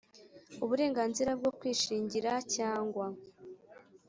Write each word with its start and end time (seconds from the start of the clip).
Uburenganzira 0.63 1.31
bwo 1.39 1.51
kwishingira 1.59 2.31
cyangwa 2.55 3.05